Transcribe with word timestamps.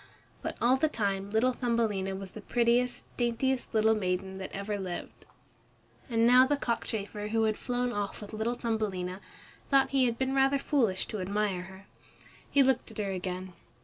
But 0.41 0.57
all 0.59 0.77
the 0.77 0.89
time 0.89 1.29
little 1.29 1.53
Thumbelina 1.53 2.15
was 2.15 2.31
the 2.31 2.41
prettiest, 2.41 3.05
daintiest 3.17 3.71
little 3.71 3.93
maiden 3.93 4.39
that 4.39 4.51
ever 4.51 4.79
lived. 4.79 5.25
And 6.09 6.25
now 6.25 6.47
the 6.47 6.57
cockchafer 6.57 7.27
who 7.27 7.43
had 7.43 7.55
flown 7.55 7.91
off 7.93 8.19
with 8.19 8.33
little 8.33 8.55
Thumbelina 8.55 9.21
thought 9.69 9.91
he 9.91 10.05
had 10.05 10.17
been 10.17 10.33
rather 10.33 10.57
foolish 10.57 11.05
to 11.09 11.19
admire 11.21 11.61
her. 11.65 11.85
He 12.49 12.63
looked 12.63 12.89
at 12.89 12.97
her 12.97 13.11
again. 13.11 13.53